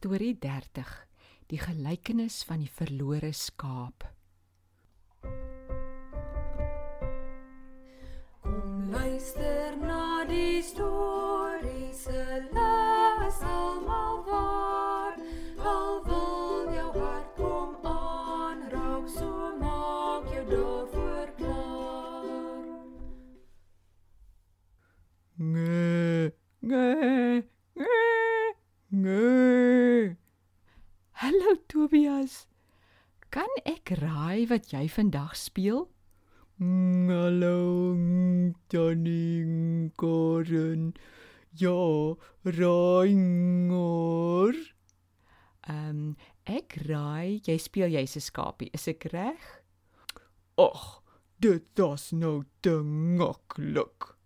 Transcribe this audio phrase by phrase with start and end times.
[0.00, 1.06] Storie 30:
[1.52, 4.06] Die gelykenis van die verlore skaap.
[8.40, 15.20] Kom luister na die storie se les almal waar.
[15.74, 22.72] Al wil jou hart kom aanraak, so maak jou daarvoor klaar.
[25.36, 26.32] Ngee,
[26.64, 27.44] ngee,
[27.76, 28.54] ngee,
[28.88, 29.29] ngee.
[31.20, 32.46] Hallo Tobias.
[33.28, 35.82] Kan ek raai wat jy vandag speel?
[36.56, 38.56] Hallo, mm,
[40.00, 40.96] Karen.
[41.60, 42.16] Ja,
[42.56, 43.04] Raingor.
[45.68, 46.16] Ehm um,
[46.48, 48.72] ek raai jy speel jy's 'n skapie.
[48.72, 49.44] Is ek reg?
[50.56, 51.04] Ag,
[51.36, 54.16] dit was nou te maklik.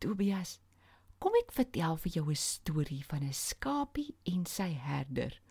[0.00, 0.58] Tobias,
[1.20, 5.43] kom ek vertel vir jou 'n storie van 'n skapie en sy herder.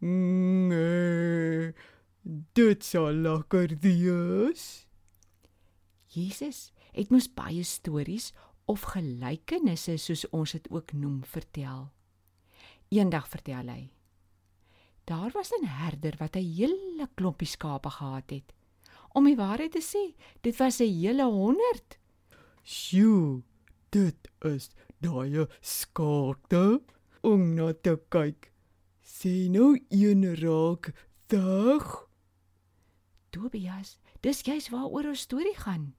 [0.00, 1.72] Nee,
[2.56, 4.86] dit sal lekker wees.
[6.08, 8.30] Jesus het mos baie stories
[8.70, 11.90] of gelykenisse soos ons dit ook noem vertel.
[12.88, 13.90] Eendag vertel hy:
[15.04, 18.54] Daar was 'n herder wat 'n hele klompie skape gehad het.
[19.12, 21.98] Om die waarheid te sê, dit was 'n hele 100.
[22.62, 23.42] Sjoe,
[23.90, 26.82] dit is daai skaarte
[27.20, 28.49] om na te kyk.
[29.10, 30.92] Sien nou een raak
[31.26, 32.08] dag.
[33.30, 35.94] Tobias, dis juis waaroor ons storie gaan.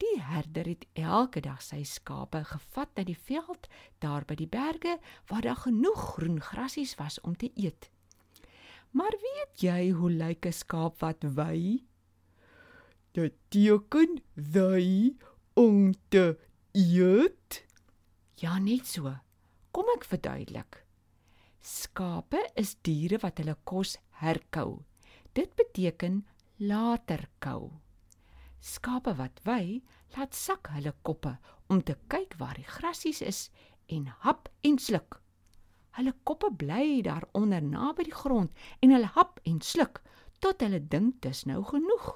[0.00, 3.66] Die herder het elke dag sy skape gevat na die veld
[4.00, 4.94] daar by die berge
[5.28, 7.90] waar daar genoeg groen grasies was om te eet.
[8.94, 11.82] Maar weet jy hoe lyk 'n skaap wat wy?
[13.12, 15.16] Dit teken wy
[15.54, 16.38] om te
[16.72, 17.64] eet.
[18.38, 19.18] Ja, net so.
[19.70, 20.86] Kom ek verduidelik.
[21.60, 24.80] Skape is diere wat hulle kos herkou.
[25.36, 26.22] Dit beteken
[26.56, 27.70] later kou.
[28.60, 29.80] Skape wat wy,
[30.16, 31.36] laat sak hulle koppe
[31.68, 33.40] om te kyk waar die grasies is
[33.88, 35.20] en hap en sluk.
[35.98, 40.00] Hulle koppe bly daaronder naby die grond en hulle hap en sluk
[40.40, 42.10] tot hulle dink dis nou genoeg.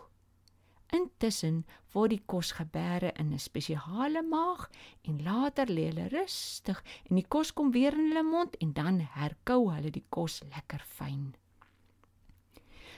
[0.94, 4.68] Intussen word die kos gebeere in 'n spesiale maag
[5.02, 9.00] en later lê hulle rustig en die kos kom weer in hulle mond en dan
[9.16, 11.34] herkou hulle die kos lekker fyn.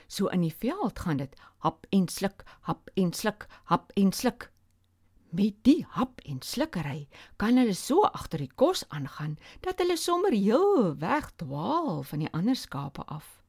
[0.07, 1.33] So in die veld gaan dit
[1.65, 4.51] hap en sluk, hap en sluk, hap en sluk.
[5.29, 9.35] Met die hap en slukkery kan hulle so agter die kos aangaan
[9.65, 13.41] dat hulle sommer heel weg dwaal van die ander skape af.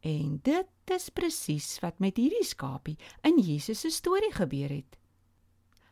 [0.00, 2.96] En dit is presies wat met hierdie skapie
[3.26, 4.96] in Jesus se storie gebeur het.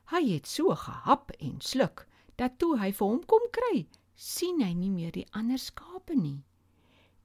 [0.08, 2.06] Hy het so gehap en sluk
[2.40, 6.40] dat toe hy vir hom kom kry, sien hy nie meer die ander skape nie.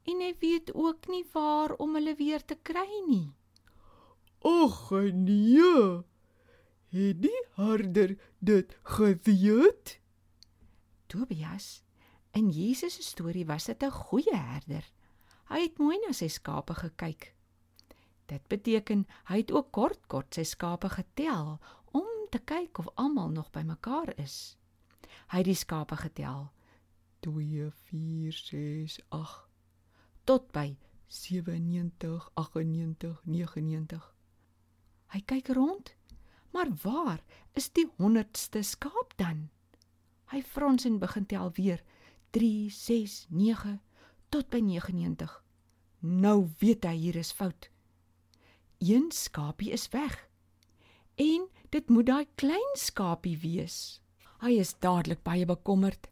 [0.03, 3.31] En hy weet ook nie waar om hulle weer te kry nie.
[4.43, 6.03] Ag nee.
[6.93, 9.99] Het die herder dit geweet?
[11.07, 11.83] Tobias,
[12.35, 14.83] in Jesus se storie was dit 'n goeie herder.
[15.51, 17.33] Hy het mooi na sy skape gekyk.
[18.31, 21.57] Dit beteken hy het ook kort kort sy skape getel
[21.91, 24.57] om te kyk of almal nog bymekaar is.
[25.31, 26.49] Hy het die skape getel
[27.27, 29.47] 2 4 6 8
[30.23, 30.75] tot by
[31.07, 34.13] 97 98 99
[35.13, 35.93] hy kyk rond.
[36.53, 37.21] Maar waar
[37.53, 39.49] is die 100ste skaap dan?
[40.33, 41.81] Hy frons en begin tel weer
[42.33, 43.79] 3 6 9
[44.33, 45.29] tot by 99.
[45.99, 47.69] Nou weet hy hier is fout.
[48.81, 50.15] Een skapie is weg.
[51.21, 54.01] En dit moet daai klein skapie wees.
[54.41, 56.09] Hy is dadelik baie bekommerd.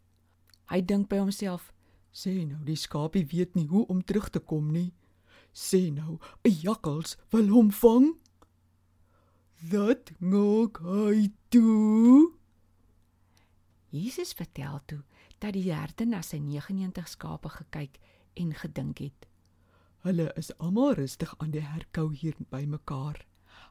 [0.70, 1.72] Hy dink by homself:
[2.14, 4.92] Sê nou, die skapie weet nie hoe om terug te kom nie.
[5.52, 8.14] Sê nou, 'n jakkals wil hom vang.
[9.70, 12.32] Dat maak hy toe.
[13.90, 15.02] Jesus vertel toe
[15.38, 17.98] dat die herder na sy 99 skape gekyk
[18.34, 19.28] en gedink het:
[20.02, 23.20] Hulle is almal rustig aan die herkou hier by mekaar.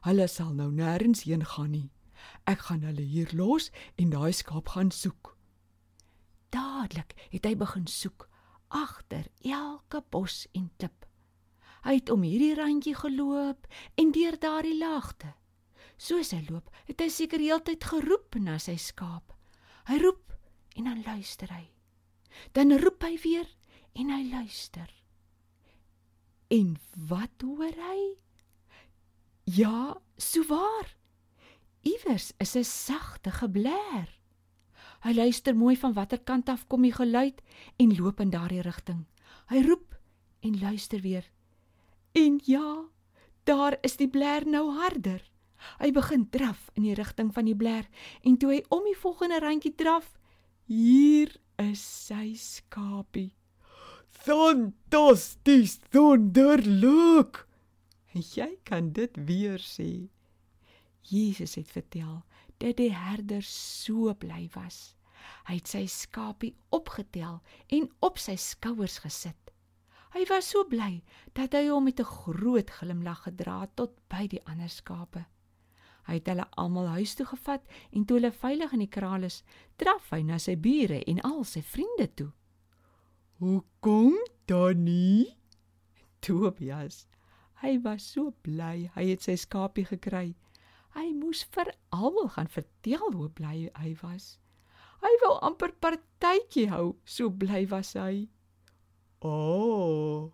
[0.06, 1.90] Hulle sal nou nêrens heen gaan nie.
[2.48, 5.36] Ek gaan hulle hier los en daai skaap gaan soek.
[6.52, 8.28] Dadelik het hy begin soek
[8.72, 11.04] agter elke bos en klip.
[11.84, 13.66] Hy het om hierdie randjie geloop
[13.98, 15.34] en deur daardie laagte.
[15.98, 19.34] Soos hy loop, het hy seker heeltyd geroep na sy skaap.
[19.90, 20.32] Hy roep
[20.78, 21.66] en dan luister hy.
[22.56, 23.50] Dan roep hy weer
[23.92, 24.88] en hy luister.
[26.52, 26.76] En
[27.08, 28.00] wat hoor hy?
[29.44, 30.96] Ja, so waar.
[31.82, 34.18] Iewers is 'n sagte gebler.
[35.02, 37.42] Hy luister mooi van watter kant af kom die geluid
[37.76, 39.06] en loop in daardie rigting.
[39.50, 39.96] Hy roep
[40.40, 41.30] en luister weer.
[42.12, 42.84] En ja,
[43.44, 45.22] daar is die bler nou harder.
[45.78, 47.88] Hy begin draf in die rigting van die bler
[48.22, 50.18] en toe hy om die volgende randjie draf,
[50.66, 53.32] hier is sy skapie.
[54.12, 57.46] Fantasties, wonderlik.
[58.12, 60.08] Jy kan dit weer sê.
[61.08, 62.20] Jesus het vertel
[62.62, 64.92] dat die herder so bly was.
[65.48, 67.40] Hy het sy skapie opgetel
[67.74, 69.38] en op sy skouers gesit.
[70.12, 71.00] Hy was so bly
[71.34, 75.24] dat hy hom met 'n groot glimlag gedra het tot by die ander skape.
[76.06, 79.42] Hy het hulle almal huis toe gevat en toe hulle veilig in die kraal is,
[79.76, 82.32] draf hy na sy bure en al sy vriende toe.
[83.42, 84.14] Hoe kom
[84.46, 85.34] Danny?
[86.20, 87.08] Tobias.
[87.58, 90.36] Hy was so bly hy het sy skapie gekry.
[90.94, 94.36] Hy moes vir almal gaan vertel hoe bly hy was.
[95.02, 98.28] Hy wou amper partytjie hou, so bly was hy.
[99.26, 99.32] O.
[99.32, 100.30] Oh,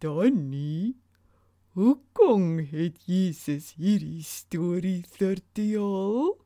[0.00, 0.94] Danny,
[1.76, 6.38] hoekom het Jesus hierdie storie vertel?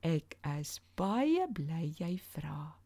[0.00, 2.83] Ek is baie bly jy vra.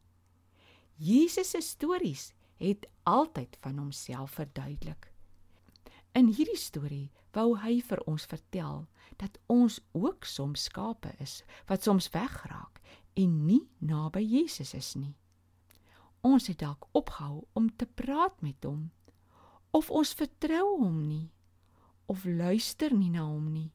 [0.99, 5.13] Jesus se stories het altyd van homself verduidelik.
[6.13, 8.87] In hierdie storie wou hy vir ons vertel
[9.23, 12.81] dat ons ook soms skape is wat soms wegraak
[13.15, 15.15] en nie naby Jesus is nie.
[16.27, 18.89] Ons het dalk opgehou om te praat met hom
[19.71, 21.29] of ons vertrou hom nie
[22.11, 23.71] of luister nie na hom nie.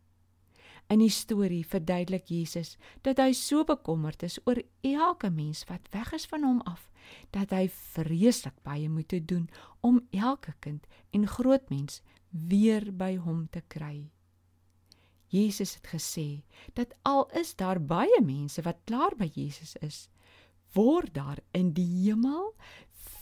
[0.92, 6.12] In die storie verduidelik Jesus dat hy so bekommerd is oor elke mens wat weg
[6.14, 6.90] is van hom af,
[7.32, 9.50] dat hy vreeslik baie moet doen
[9.82, 14.10] om elke kind en groot mens weer by hom te kry.
[15.34, 16.44] Jesus het gesê
[16.78, 20.10] dat al is daar baie mense wat klaar by Jesus is,
[20.74, 22.54] word daar in die hemel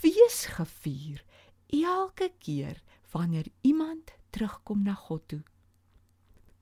[0.01, 1.23] fees gevier
[1.71, 2.81] elke keer
[3.11, 5.43] wanneer iemand terugkom na God toe.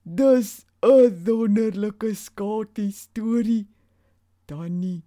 [0.04, 3.68] Dis 'n wonderlike skatie storie.
[4.46, 5.02] Danny,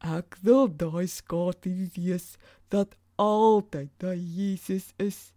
[0.00, 2.36] ek wil daai skatie wees
[2.70, 5.32] wat altyd by Jesus is.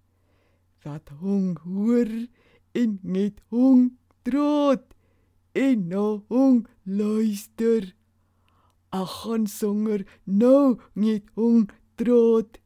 [0.84, 2.12] Wat hom hoor
[2.76, 4.94] en net hom troot
[5.56, 7.96] en nou hom luister.
[8.92, 12.60] Ag gaan songer nou net hom troot.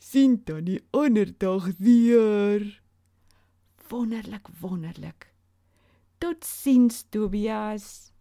[0.00, 2.64] Sien dan die ander dag weer.
[3.88, 5.28] Wonderlik, wonderlik.
[6.18, 8.12] Tot sins Tobias.